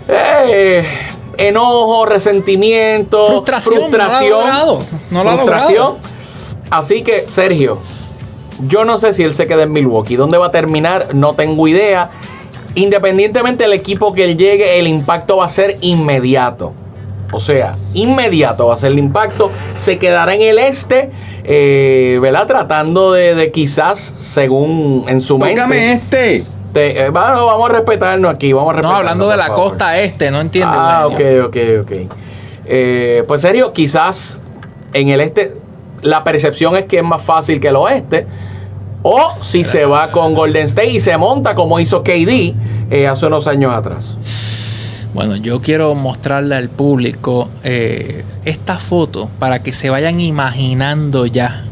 [0.09, 0.85] Eh,
[1.38, 3.90] enojo, resentimiento, frustración,
[5.11, 5.95] no lo frustración.
[6.71, 7.79] Así que, Sergio,
[8.66, 10.16] yo no sé si él se queda en Milwaukee.
[10.16, 11.14] ¿Dónde va a terminar?
[11.14, 12.11] No tengo idea.
[12.75, 16.73] Independientemente del equipo que él llegue, el impacto va a ser inmediato.
[17.33, 19.51] O sea, inmediato va a ser el impacto.
[19.77, 21.11] Se quedará en el este,
[21.45, 22.47] eh, ¿verdad?
[22.47, 25.92] Tratando de, quizás, según en su mente.
[25.92, 26.45] este.
[26.75, 28.53] Eh, bueno, vamos a respetarnos aquí.
[28.53, 30.77] Vamos a no, hablando de la costa este, no entiendes.
[30.79, 31.93] Ah, ok, ok, ok.
[32.65, 34.41] Eh, pues serio, quizás
[34.93, 35.61] en el este
[36.03, 38.27] la percepción es que es más fácil que el oeste.
[39.05, 42.55] O si se va con Golden State y se monta como hizo KD
[42.91, 44.17] eh, hace unos años atrás.
[45.13, 51.65] Bueno, yo quiero mostrarle al público eh, esta foto para que se vayan imaginando ya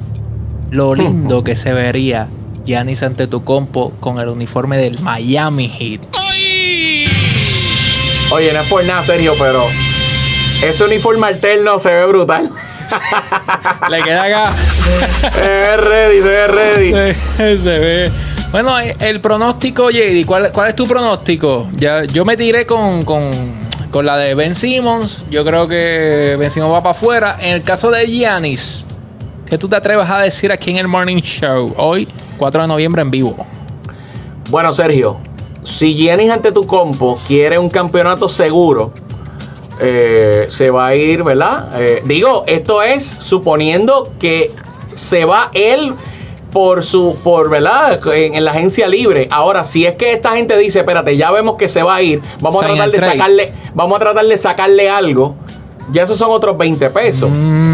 [0.70, 2.28] lo lindo que se vería
[2.64, 3.04] Giannis
[3.44, 6.00] compo con el uniforme del Miami Heat.
[8.32, 9.64] Oye, no es por nada, serio, pero
[10.62, 12.50] ese uniforme alterno se ve brutal.
[13.90, 14.52] Le queda acá.
[15.32, 17.14] se ve ready, se ve ready.
[17.36, 18.10] Se, ve.
[18.52, 21.68] Bueno, el pronóstico, JD, ¿cuál, ¿cuál, es tu pronóstico?
[21.74, 23.30] Ya, yo me tiré con, con,
[23.90, 25.24] con, la de Ben Simmons.
[25.30, 27.36] Yo creo que Ben Simmons va para afuera.
[27.40, 28.84] En el caso de Giannis,
[29.46, 31.74] ¿qué tú te atreves a decir aquí en el Morning Show?
[31.76, 32.08] Hoy,
[32.40, 33.36] 4 de noviembre en vivo.
[34.48, 35.18] Bueno, Sergio,
[35.62, 38.94] si Giannis ante tu compo quiere un campeonato seguro,
[39.78, 41.68] eh, se va a ir, ¿verdad?
[41.78, 44.50] Eh, digo, esto es suponiendo que
[44.94, 45.92] se va él
[46.50, 48.00] por su, por, ¿verdad?
[48.14, 49.28] En, la agencia libre.
[49.30, 52.22] Ahora, si es que esta gente dice, espérate, ya vemos que se va a ir,
[52.40, 55.34] vamos a tratar de sacarle, vamos a tratar de sacarle algo.
[55.92, 57.30] Ya esos son otros 20 pesos.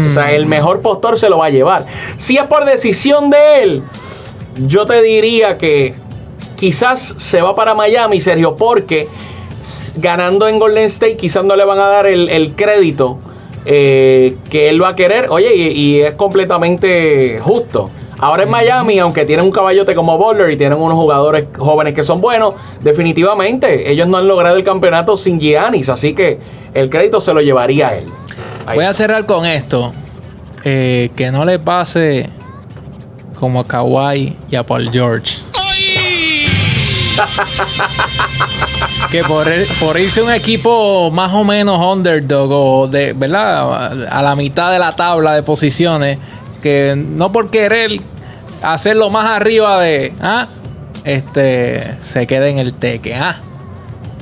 [0.07, 1.85] O sea, el mejor postor se lo va a llevar.
[2.17, 3.83] Si es por decisión de él,
[4.65, 5.93] yo te diría que
[6.57, 9.07] quizás se va para Miami, Sergio, porque
[9.97, 13.19] ganando en Golden State, quizás no le van a dar el, crédito
[13.65, 15.27] eh, que él va a querer.
[15.29, 17.89] Oye, y, es completamente justo.
[18.19, 22.03] Ahora en Miami, aunque tienen un caballote como Bowler y tienen unos jugadores jóvenes que
[22.03, 26.39] son buenos, definitivamente ellos no han logrado el campeonato sin Giannis, así que
[26.73, 28.05] el crédito se lo llevaría a él.
[28.73, 29.93] Voy a cerrar con esto.
[30.63, 32.29] Eh, que no le pase
[33.39, 35.37] como a Kawhi y a Paul George.
[39.11, 39.47] que por,
[39.79, 44.07] por irse un equipo más o menos underdog o de, ¿verdad?
[44.11, 46.17] A la mitad de la tabla de posiciones,
[46.61, 47.99] que no por querer
[48.61, 50.47] hacerlo más arriba de, ¿ah?
[51.03, 53.39] Este, se quede en el teque, ¿ah?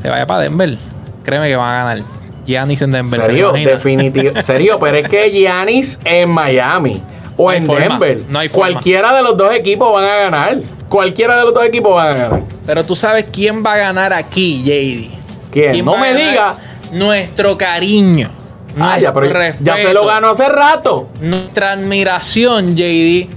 [0.01, 0.77] Se vaya para Denver.
[1.23, 2.03] Créeme que van a ganar.
[2.45, 3.19] Giannis en Denver.
[3.21, 4.41] Serio, definitivo.
[4.41, 7.01] Serio, pero es que Giannis en Miami
[7.37, 8.21] o en Denver.
[8.29, 10.57] No hay Cualquiera de los dos equipos van a ganar.
[10.89, 12.43] Cualquiera de los dos equipos van a ganar.
[12.65, 15.51] Pero tú sabes quién va a ganar aquí, JD.
[15.51, 15.85] ¿Quién?
[15.85, 16.55] no me diga.
[16.91, 18.29] Nuestro cariño.
[18.79, 19.27] Ah, ya, pero
[19.61, 21.07] ya se lo ganó hace rato.
[21.21, 23.29] Nuestra admiración, JD,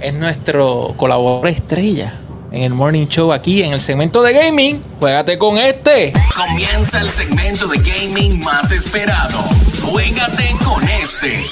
[0.00, 2.14] es nuestro colaborador estrella
[2.50, 4.82] en el Morning Show aquí en el segmento de gaming.
[5.00, 6.12] Juégate con este.
[6.34, 9.38] Comienza el segmento de gaming más esperado.
[9.82, 11.44] Juégate con este.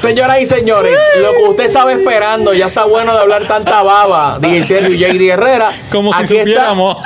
[0.00, 4.38] Señoras y señores, lo que usted estaba esperando, ya está bueno de hablar tanta baba,
[4.38, 5.72] DJ y JD Herrera.
[5.92, 6.96] Como si supiéramos.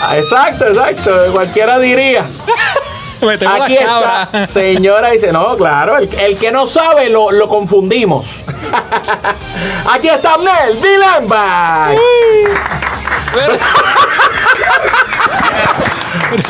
[0.00, 2.24] Ah, exacto, exacto, cualquiera diría.
[3.22, 8.26] Aquí está, señora dice, no, claro, el, que no sabe lo, confundimos.
[9.92, 11.90] Aquí está Nel Dilemba.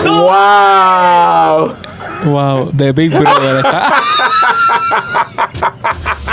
[1.64, 1.89] wow.
[2.24, 3.62] Wow, The Big Brother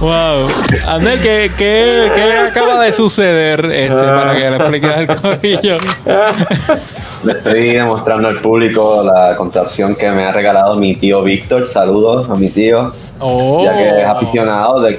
[0.00, 0.48] wow.
[0.86, 5.78] Andel, ¿qué, qué, qué acaba de suceder este, para que le expliques al corillo?
[7.24, 11.68] Le estoy demostrando al público la contracción que me ha regalado mi tío Víctor.
[11.68, 12.92] Saludos a mi tío.
[13.18, 13.64] Oh.
[13.64, 14.96] Ya que es aficionado de,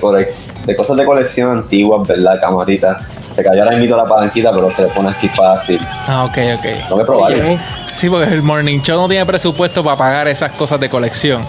[0.65, 2.39] de cosas de colección antiguas, ¿verdad?
[2.41, 3.01] Camaritas.
[3.35, 5.79] Se cayó ahora invito la palanquita, pero se le pone aquí fácil.
[6.07, 6.89] Ah, ok, ok.
[6.89, 7.57] No me probaré.
[7.93, 11.41] Sí, porque el Morning Show no tiene presupuesto para pagar esas cosas de colección.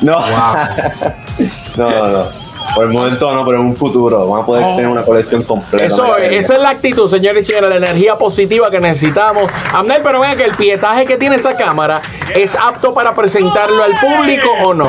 [0.00, 0.20] No.
[1.76, 2.46] no, no, no.
[2.74, 4.76] Por el momento no, pero en un futuro vamos a poder oh.
[4.76, 5.86] tener una colección completa.
[5.86, 9.50] Eso esa es la actitud, señores y señores, la energía positiva que necesitamos.
[9.72, 12.02] Amnel, pero vean que el pietaje que tiene esa cámara
[12.34, 14.88] es apto para presentarlo al público o no.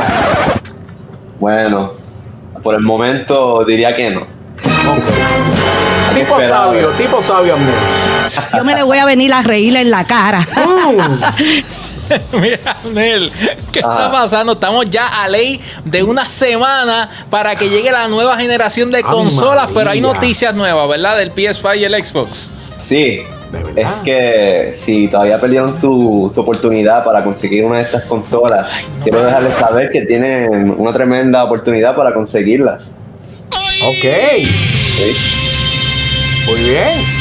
[1.39, 1.91] Bueno,
[2.63, 4.25] por el momento diría que no.
[6.15, 7.55] tipo sabio, tipo sabio,
[8.53, 10.45] Yo me le voy a venir a reír en la cara.
[12.33, 13.31] Mira, Nel,
[13.71, 14.11] ¿qué está ah.
[14.11, 14.53] pasando?
[14.53, 19.69] Estamos ya a ley de una semana para que llegue la nueva generación de consolas,
[19.73, 21.17] pero hay noticias nuevas, ¿verdad?
[21.17, 22.51] Del PS5 y el Xbox.
[22.87, 23.21] Sí,
[23.75, 28.67] es que si todavía perdieron su, oportunidad para conseguir una de estas consolas,
[29.03, 32.91] quiero dejarles saber que tienen una tremenda oportunidad para conseguirlas.
[33.85, 34.05] Ok.
[36.47, 37.17] Muy bien.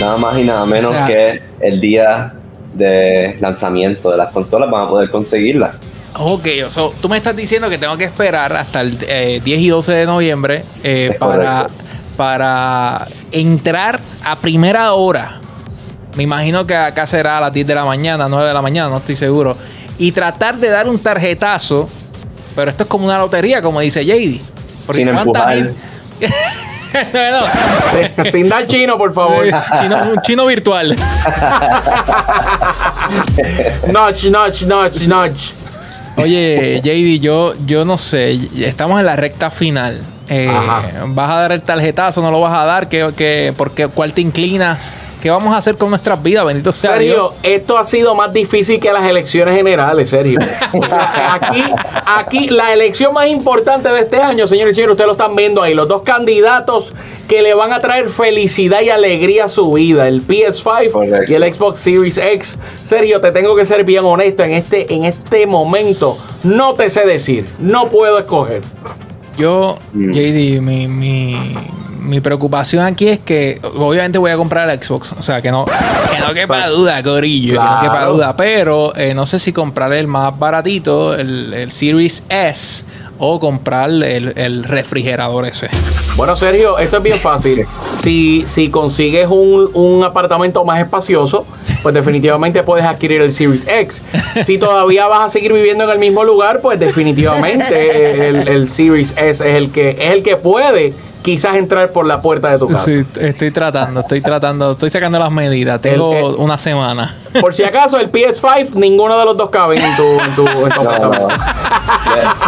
[0.00, 2.32] Nada más y nada menos que el día
[2.74, 5.76] de lanzamiento de las consolas van a poder conseguirlas.
[6.14, 9.68] Ok, o tú me estás diciendo que tengo que esperar hasta el 10 eh, y
[9.68, 11.68] 12 de noviembre eh, para,
[12.16, 15.40] para entrar a primera hora.
[16.16, 18.88] Me imagino que acá será a las 10 de la mañana, 9 de la mañana,
[18.90, 19.56] no estoy seguro.
[19.98, 21.88] Y tratar de dar un tarjetazo,
[22.56, 24.40] pero esto es como una lotería, como dice JD.
[24.92, 25.70] Sin empujar.
[28.30, 29.44] Sin dar chino, por favor.
[29.44, 30.96] un chino virtual.
[33.92, 35.52] notch, notch, notch, notch.
[36.16, 38.38] Oye, JD, yo, yo no sé.
[38.58, 40.00] Estamos en la recta final.
[40.28, 40.50] Eh,
[41.08, 42.22] ¿Vas a dar el tarjetazo?
[42.22, 42.88] ¿No lo vas a dar?
[42.88, 44.94] ¿Qué, qué, por qué, ¿Cuál te inclinas?
[45.20, 46.46] ¿Qué vamos a hacer con nuestras vidas?
[46.46, 50.38] Bendito sea Sergio, esto ha sido más difícil que las elecciones generales, Sergio.
[51.30, 51.62] aquí,
[52.06, 55.62] aquí, la elección más importante de este año, señores y señores, ustedes lo están viendo
[55.62, 56.92] ahí, los dos candidatos
[57.28, 61.54] que le van a traer felicidad y alegría a su vida, el PS5 y el
[61.54, 62.56] Xbox Series X.
[62.84, 67.04] Sergio, te tengo que ser bien honesto, en este, en este momento no te sé
[67.04, 68.62] decir, no puedo escoger.
[69.36, 70.12] Yo, mm.
[70.12, 71.54] JD, mi, mi,
[72.00, 75.12] mi preocupación aquí es que obviamente voy a comprar el Xbox.
[75.12, 77.54] O sea, que no, que no quepa duda, Corillo.
[77.54, 78.36] Que no quepa duda.
[78.36, 82.84] Pero eh, no sé si comprar el más baratito, el, el Series S,
[83.18, 85.68] o comprar el, el, refrigerador ese.
[86.16, 87.66] Bueno, Sergio, esto es bien fácil.
[88.00, 91.44] Si, si consigues un, un apartamento más espacioso,
[91.82, 94.02] pues definitivamente puedes adquirir el Series X.
[94.46, 99.12] Si todavía vas a seguir viviendo en el mismo lugar, pues definitivamente el, el Series
[99.16, 102.68] S es el que es el que puede quizás entrar por la puerta de tu
[102.68, 102.84] casa.
[102.84, 105.80] Sí, estoy tratando, estoy tratando, estoy sacando las medidas.
[105.80, 107.14] Tengo una semana.
[107.40, 110.72] Por si acaso, el PS5, ninguno de los dos cabe en tu, en tu, en
[110.72, 110.82] tu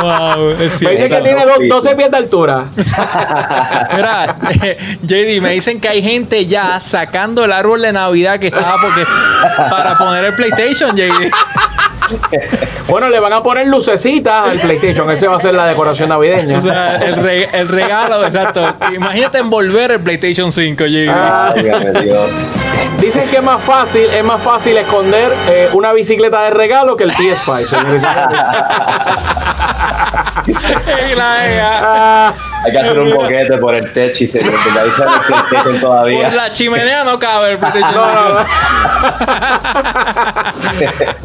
[0.02, 2.66] wow, Me dicen que tiene 12 pies de altura.
[3.94, 4.36] Mira,
[5.02, 9.04] JD, me dicen que hay gente ya sacando el árbol de Navidad que estaba porque
[9.70, 11.30] para poner el PlayStation, JD.
[12.88, 15.10] bueno, le van a poner lucecitas al PlayStation.
[15.10, 16.58] Ese va a ser la decoración navideña.
[16.58, 18.74] O sea, el, regalo, exacto.
[18.94, 20.84] Imagínate envolver el PlayStation 5,
[23.00, 27.04] Dicen que es más fácil, es más fácil esconder eh, una bicicleta de regalo que
[27.04, 28.02] el PS5, señores.
[32.64, 34.50] Hay que hacer un boquete por el techo y se ahí
[35.66, 36.24] el todavía.
[36.28, 37.60] Por la chimenea no cabe el.
[37.60, 38.46] No, no,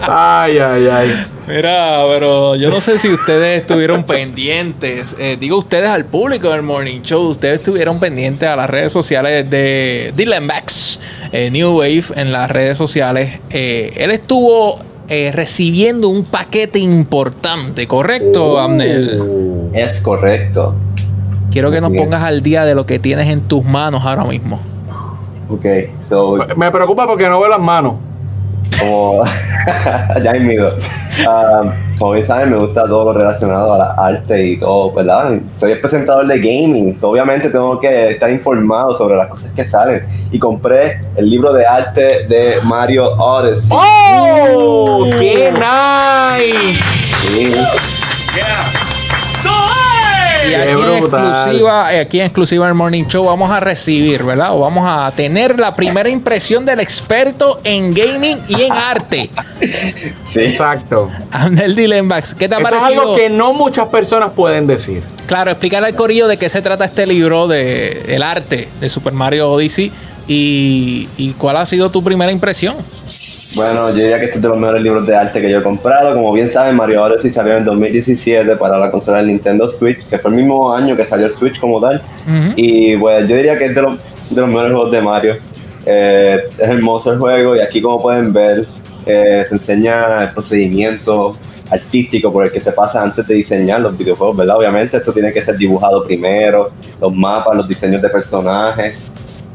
[0.01, 1.27] ay, ay, ay.
[1.47, 5.15] Mira, pero yo no sé si ustedes estuvieron pendientes.
[5.19, 7.27] Eh, digo ustedes al público del Morning Show.
[7.29, 10.99] Ustedes estuvieron pendientes a las redes sociales de Dylan Max,
[11.31, 13.39] eh, New Wave, en las redes sociales.
[13.49, 19.71] Eh, él estuvo recibiendo un paquete importante, ¿correcto, uh, Amnel?
[19.73, 20.75] Es correcto.
[21.51, 24.59] Quiero que nos pongas al día de lo que tienes en tus manos ahora mismo.
[25.49, 25.65] Ok,
[26.07, 26.37] so.
[26.55, 27.95] Me preocupa porque no veo las manos.
[28.79, 29.23] Como.
[30.21, 30.73] ya hay miedo.
[31.27, 35.39] Um, como bien saben, me gusta todo lo relacionado a la arte y todo, ¿verdad?
[35.57, 40.03] Soy el presentador de gaming, obviamente tengo que estar informado sobre las cosas que salen.
[40.31, 43.75] Y compré el libro de arte de Mario Odyssey.
[43.75, 45.09] ¡Oh!
[45.11, 46.83] ¡Qué nice!
[47.21, 47.51] Sí.
[50.49, 54.53] Y aquí en, exclusiva, eh, aquí en exclusiva el Morning Show vamos a recibir, ¿verdad?
[54.53, 59.29] O vamos a tener la primera impresión del experto en gaming y en arte.
[60.27, 60.41] Sí.
[60.41, 61.09] Exacto.
[61.31, 62.91] Andel Dilembax, ¿qué te ha parecido?
[62.91, 65.01] Es algo que no muchas personas pueden decir.
[65.25, 69.13] Claro, explicarle al corillo de qué se trata este libro de el arte de Super
[69.13, 69.91] Mario Odyssey
[70.27, 72.75] y, y cuál ha sido tu primera impresión.
[73.55, 75.63] Bueno, yo diría que este es de los mejores libros de arte que yo he
[75.63, 76.13] comprado.
[76.13, 80.19] Como bien saben, Mario Odyssey salió en 2017 para la consola del Nintendo Switch, que
[80.19, 82.01] fue el mismo año que salió el Switch como tal.
[82.55, 83.97] Y bueno, yo diría que es de los,
[84.29, 85.35] de los mejores juegos de Mario.
[85.85, 88.67] Eh, es hermoso el juego y aquí como pueden ver
[89.05, 91.37] eh, se enseña el procedimiento
[91.71, 94.57] artístico por el que se pasa antes de diseñar los videojuegos, ¿verdad?
[94.57, 98.97] Obviamente esto tiene que ser dibujado primero, los mapas, los diseños de personajes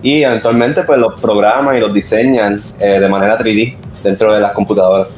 [0.02, 4.52] y eventualmente pues los programan y los diseñan eh, de manera 3D dentro de las
[4.52, 5.08] computadoras.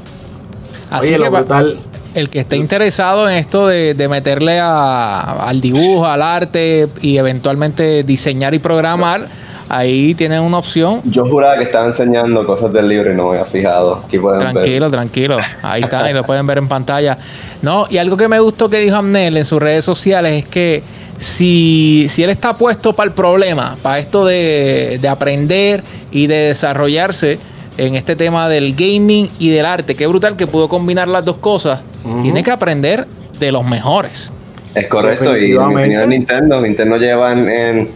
[0.91, 1.79] Así que tal
[2.15, 8.55] el que esté interesado en esto de, meterle al dibujo, al arte y eventualmente diseñar
[8.55, 9.27] y programar,
[9.69, 11.01] ahí tienen una opción.
[11.05, 14.03] Yo juraba que estaba enseñando cosas del libro y no me había fijado.
[14.07, 15.39] Aquí pueden tranquilo, tranquilo.
[15.63, 17.19] Ahí está, y lo pueden ver en pantalla.
[17.63, 20.83] No, y algo que me gustó que dijo Amnel en sus redes sociales es que
[21.19, 26.49] si, si él está puesto para el problema, para esto de, de aprender y de
[26.49, 27.39] desarrollarse
[27.77, 31.37] en este tema del gaming y del arte, qué brutal que pudo combinar las dos
[31.39, 31.81] cosas,
[32.23, 33.07] tiene que aprender
[33.39, 34.33] de los mejores.
[34.75, 36.61] Es correcto, y mi opinión Nintendo.
[36.61, 37.89] Nintendo lleva en,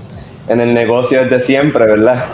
[0.48, 2.24] el negocio desde siempre, ¿verdad?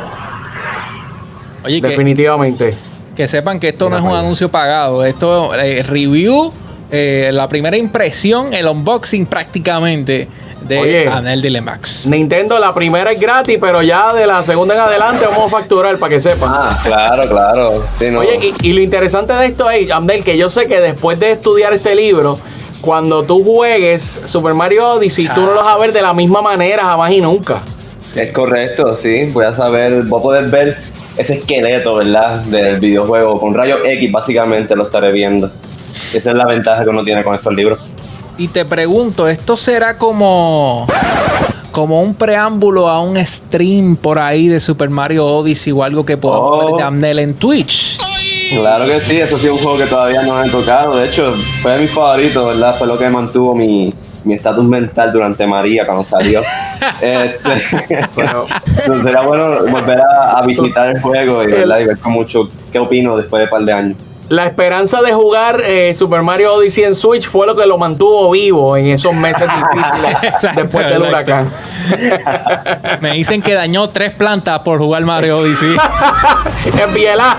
[1.64, 2.75] Oye, Definitivamente.
[3.16, 6.53] Que, sepan que esto no es un anuncio pagado, esto es eh, review,
[6.90, 10.29] eh, la primera impresión, el unboxing prácticamente
[10.66, 12.07] de Anel Dilemax.
[12.07, 15.98] Nintendo, la primera es gratis, pero ya de la segunda en adelante vamos a facturar
[15.98, 16.50] para que sepan.
[16.53, 17.85] Ah, claro, claro.
[18.18, 21.72] Oye, y, lo interesante de esto es, Anel, que yo sé que después de estudiar
[21.72, 22.38] este libro,
[22.81, 26.42] cuando tú juegues Super Mario Odyssey, tú no lo vas a ver de la misma
[26.42, 27.61] manera jamás y nunca.
[28.14, 29.31] Es correcto, sí.
[29.33, 30.79] Voy a saber, voy a poder ver
[31.16, 32.40] ese esqueleto, ¿verdad?
[32.42, 33.40] Del videojuego.
[33.40, 35.50] Con rayos X, básicamente lo estaré viendo.
[36.12, 37.81] Esa es la ventaja que uno tiene con estos libros.
[38.37, 40.87] Y te pregunto, ¿esto será como
[41.70, 46.16] como un preámbulo a un stream por ahí de Super Mario Odyssey o algo que
[46.16, 46.87] podamos ver de oh.
[46.87, 47.99] Amnel en Twitch?
[48.51, 50.97] Claro que sí, eso sí es un juego que todavía no he tocado.
[50.97, 52.77] De hecho, fue de mis favoritos, ¿verdad?
[52.77, 53.92] Fue lo que mantuvo mi
[54.29, 56.42] estatus mental durante María cuando salió.
[57.01, 58.47] este, bueno,
[59.03, 61.81] sería bueno volver a, visitar el juego y, ¿verdad?
[61.81, 63.97] y ver con mucho qué opino después de un par de años
[64.28, 68.30] la esperanza de jugar eh, Super Mario Odyssey en Switch fue lo que lo mantuvo
[68.30, 70.16] vivo en esos meses difíciles
[70.54, 71.50] después del huracán.
[73.00, 75.76] Me dicen que dañó tres plantas por jugar Mario Odyssey.
[76.80, 77.37] en Biela.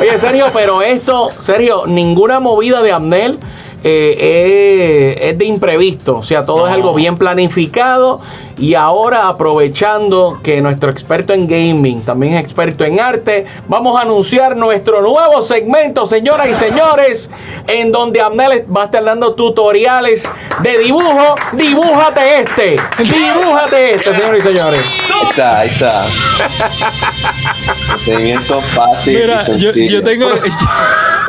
[0.00, 3.38] Oye, Sergio, pero esto, Sergio, ninguna movida de Abnel
[3.84, 8.20] eh, es de imprevisto, o sea, todo es algo bien planificado
[8.58, 14.02] y ahora aprovechando que nuestro experto en gaming también es experto en arte, vamos a
[14.02, 17.30] anunciar nuestro nuevo segmento, señoras y señores,
[17.68, 20.28] en donde Abnel va a estar dando tutoriales
[20.62, 21.34] de dibujo.
[21.52, 24.80] Dibújate este, dibújate este, señores y señores.
[25.14, 26.04] Ahí está, ahí está.
[27.86, 29.18] Procedimiento fácil.
[29.18, 30.30] Mira, yo, yo, tengo.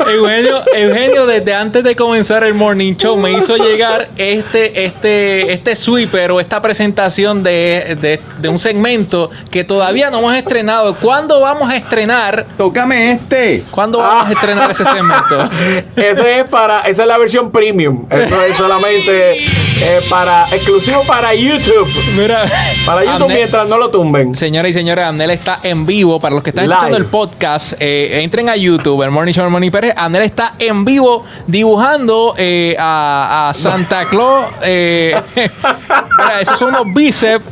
[0.06, 5.76] Eugenio, Eugenio, desde antes de comenzar el morning show, me hizo llegar este, este, este
[5.76, 10.96] sweeper o esta presentación de, de, un segmento que todavía no hemos estrenado.
[10.96, 12.46] ¿Cuándo vamos a estrenar?
[12.56, 13.64] Tócame este.
[13.70, 15.42] ¿Cuándo vamos a estrenar ese segmento?
[15.96, 18.06] ese es para, esa es la versión premium.
[18.10, 19.36] Eso es solamente
[19.82, 21.88] eh, para, exclusivo para YouTube.
[22.16, 22.44] Mira,
[22.84, 24.34] para YouTube mientras no lo tumben.
[24.34, 26.20] Señoras y señores, Amnel está en vivo.
[26.20, 29.70] Para los que están escuchando el podcast, eh, entren a YouTube, el Morning Show Morning
[29.70, 29.94] Pérez.
[29.96, 34.46] Amnel está en vivo dibujando eh, a, Santa Claus.
[34.60, 37.44] mira, esos son unos bíceps.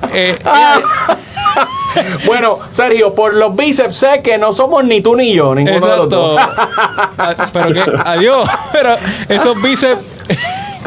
[2.27, 5.97] bueno, Sergio, por los bíceps sé que no somos ni tú ni yo, ninguno de
[5.97, 6.41] los dos.
[7.21, 8.97] Ah, pero que, adiós, pero
[9.29, 10.03] esos bíceps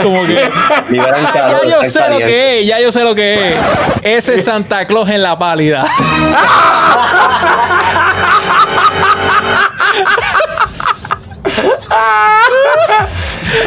[0.01, 0.49] como que.
[0.91, 3.55] ya yo sé lo que es, ya yo sé lo que es.
[4.01, 5.83] Ese es Santa Claus en la pálida.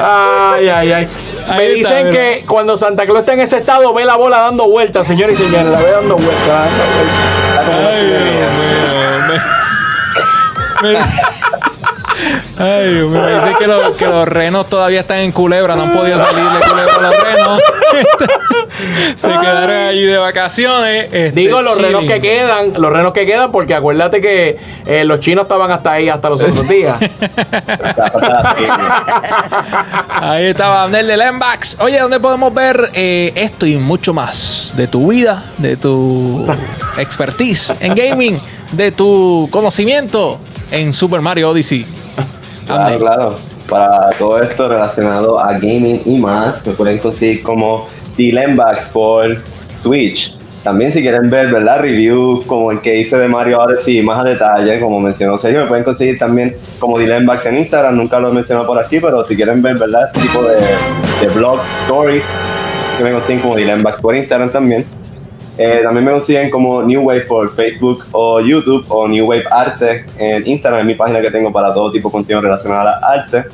[0.03, 1.09] ay, ay, ay.
[1.49, 5.07] Me dicen que cuando Santa Claus está en ese estado, ve la bola dando vueltas,
[5.07, 5.67] señores y señores.
[5.67, 6.69] La ve dando vueltas.
[7.69, 8.13] Ay,
[12.57, 16.45] Ay, me dice que, que, los renos todavía están en culebra, no han podido salir
[16.45, 17.61] de culebra los renos.
[19.17, 21.05] Se quedaron allí de vacaciones.
[21.07, 25.19] Este, Digo los renos que quedan, los renos que quedan, porque acuérdate que eh, los
[25.21, 26.99] chinos estaban hasta ahí, hasta los otros días.
[30.09, 31.79] ahí estaba Abner de Lembax.
[31.81, 36.47] Oye, ¿dónde podemos ver eh, esto y mucho más de tu vida, de tu
[36.99, 38.39] expertise en gaming,
[38.73, 40.39] de tu conocimiento
[40.71, 42.04] en Super Mario Odyssey?
[42.67, 43.37] Claro, claro.
[43.69, 49.37] Para todo esto relacionado a gaming y más, me pueden conseguir como Dilembax por
[49.83, 50.37] Twitch.
[50.63, 51.81] También si quieren ver, ¿verdad?
[51.81, 55.67] Reviews como el que hice de Mario Odyssey más a detalle, como mencionó Sergio, me
[55.67, 59.37] pueden conseguir también como Dilembax en Instagram, nunca lo he mencionado por aquí, pero si
[59.37, 60.07] quieren ver, ¿verdad?
[60.07, 62.25] Este tipo de, de blog stories,
[62.97, 64.87] que me consiguen como Dilembax por Instagram también.
[65.57, 70.05] Eh, también me consiguen como New Wave por Facebook o YouTube o New Wave Arte
[70.19, 73.45] en Instagram, es mi página que tengo para todo tipo de contenido relacionado a arte.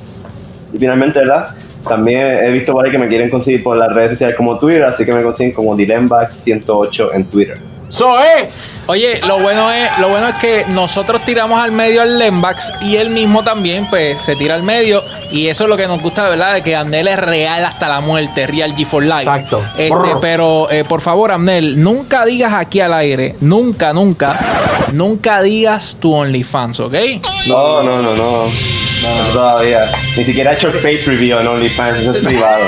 [0.73, 1.55] Y finalmente, ¿verdad?
[1.87, 5.05] También he visto ahí que me quieren conseguir por las redes sociales como Twitter, así
[5.05, 7.70] que me consiguen como Dilembax108 en Twitter.
[7.91, 8.81] Eso es.
[8.87, 12.97] Oye, lo bueno es, lo bueno es que nosotros tiramos al medio al Lembax y
[12.97, 15.05] él mismo también, pues, se tira al medio.
[15.33, 16.55] Y eso es lo que nos gusta, ¿verdad?
[16.55, 19.23] De que Amnel es real hasta la muerte, real G for Life.
[19.23, 19.63] Exacto.
[19.77, 24.39] Este, pero eh, por favor, Amnel, nunca digas aquí al aire, nunca, nunca,
[24.93, 26.95] nunca digas tu OnlyFans, ¿ok?
[27.49, 28.90] No, no, no, no.
[29.03, 29.85] No, todavía.
[30.17, 32.65] Ni siquiera he hecho el face review en OnlyFans, eso es privado.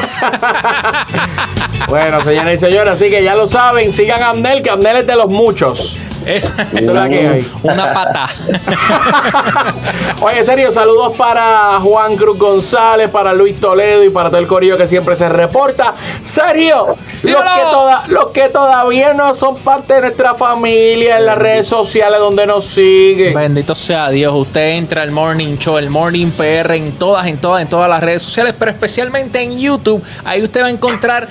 [1.88, 5.06] Bueno, señoras y señores, así que ya lo saben, sigan a Abnel, que Abnel es
[5.06, 5.96] de los muchos.
[6.26, 6.52] Es
[6.82, 7.46] la que hay.
[7.62, 8.28] una pata.
[10.22, 14.76] Oye, serio, saludos para Juan Cruz González, para Luis Toledo y para todo el corillo
[14.76, 15.94] que siempre se reporta.
[16.24, 21.38] Serio, los que, toda- los que todavía no son parte de nuestra familia en las
[21.38, 23.34] redes sociales donde nos siguen.
[23.34, 24.32] Bendito sea Dios.
[24.34, 28.02] Usted entra al Morning Show, el Morning PR en todas, en todas, en todas las
[28.02, 30.02] redes sociales, pero especialmente en YouTube.
[30.24, 31.28] Ahí usted va a encontrar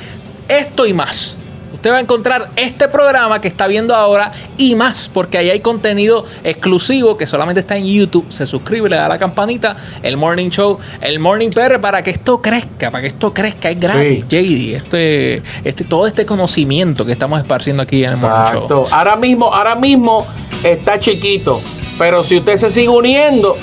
[0.48, 1.31] esto y más.
[1.74, 5.60] Usted va a encontrar este programa que está viendo ahora y más, porque ahí hay
[5.62, 8.26] contenido exclusivo que solamente está en YouTube.
[8.30, 12.42] Se suscribe, le da la campanita, el Morning Show, el Morning PR, para que esto
[12.42, 13.70] crezca, para que esto crezca.
[13.70, 14.76] Es gratis, JD.
[14.76, 18.84] Este, este, todo este conocimiento que estamos esparciendo aquí en el Morning Show.
[18.92, 20.26] Ahora mismo, ahora mismo
[20.64, 21.62] está chiquito.
[21.98, 23.56] Pero si usted se sigue uniendo,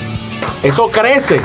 [0.63, 1.41] eso crece.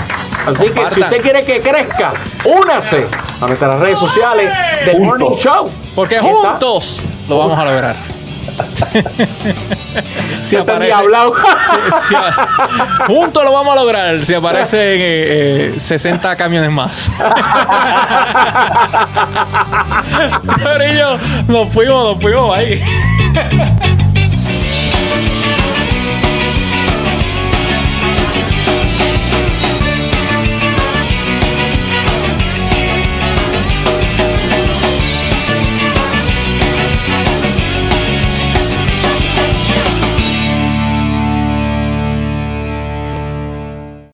[0.47, 2.13] Así que si usted quiere que crezca,
[2.45, 3.07] únase
[3.41, 4.51] a nuestras redes sociales
[4.85, 5.21] del Juntos.
[5.21, 5.71] Morning Show.
[5.95, 6.29] Porque está.
[6.29, 7.97] juntos lo vamos a lograr.
[10.43, 12.31] si aparece, si- si a-
[13.07, 14.25] juntos lo vamos a lograr.
[14.25, 17.11] Si aparecen eh, eh, 60 camiones más.
[20.63, 21.19] Corillo,
[21.49, 22.81] nos fuimos, nos fuimos ahí.